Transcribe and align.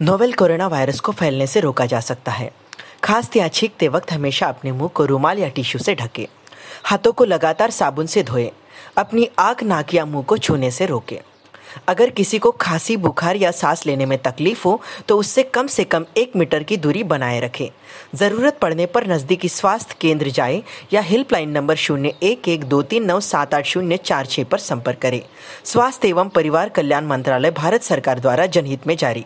Novel 0.00 0.32
corona 0.32 0.66
virus 0.66 1.00
को 1.00 1.12
फैलने 1.12 1.46
से 1.46 1.60
रोका 1.60 1.86
जा 1.86 2.00
सकता 2.00 2.32
है। 2.32 2.50
खांसते 3.04 3.38
या 3.38 3.48
छींकते 3.48 3.88
वक्त 3.88 4.12
हमेशा 4.12 4.48
अपने 4.48 4.72
मुँह 4.72 4.88
को 4.88 5.04
रुमाल 5.04 5.38
या 5.38 5.48
टिश्यू 5.48 5.80
से 5.80 5.94
ढके। 5.94 6.28
हाथों 6.84 7.12
को 7.12 7.24
लगातार 7.24 7.70
साबुन 7.70 8.06
से 8.06 8.22
धोएँ। 8.22 8.50
अपनी 8.96 9.28
आँख, 9.38 9.62
नाक 9.62 9.94
या 9.94 10.04
मुँह 10.04 10.24
को 10.24 10.38
छूने 10.38 10.70
से 10.70 10.86
रोकें। 10.86 11.18
अगर 11.88 12.10
किसी 12.10 12.38
को 12.38 12.50
खांसी, 12.50 12.96
बुखार 12.96 13.36
या 13.36 13.50
सांस 13.50 13.84
लेने 13.86 14.06
में 14.06 14.16
तकलीफ़ 14.18 14.62
हो 14.64 14.80
तो 15.08 15.16
उससे 15.18 15.42
कम 15.44 15.66
से 15.66 15.84
कम 15.84 16.04
एक 16.16 16.36
मीटर 16.36 16.62
की 16.62 16.76
दूरी 16.76 17.02
बनाए 17.04 17.40
रखें। 17.40 17.68
ज़रूरत 18.14 18.58
पड़ने 18.58 18.86
पर 18.86 19.06
नज़दीकी 19.06 19.48
स्वास्थ्य 19.48 19.96
केंद्र 20.00 20.30
जाएँ 20.30 20.62
या 20.92 21.00
हेल्पलाइन 21.00 21.50
नंबर 21.50 21.76
शून्य 21.76 22.14
एक 22.22 22.48
एक 22.48 22.64
दो 22.64 22.82
तीन 22.82 23.04
नौ 23.04 23.20
सात 23.20 23.54
आठ 23.54 23.66
शून्य 23.66 23.96
चार 23.96 24.26
छः 24.26 24.44
पर 24.44 24.58
संपर्क 24.58 24.98
करें। 24.98 25.22
स्वास्थ्य 25.64 26.08
एवं 26.08 26.28
परिवार 26.28 26.68
कल्याण 26.68 27.06
मंत्रालय 27.06 27.50
भारत 27.50 27.82
सरकार 27.82 28.20
द्वारा 28.20 28.46
जनहित 28.46 28.86
में 28.86 28.96
जारी। 28.96 29.16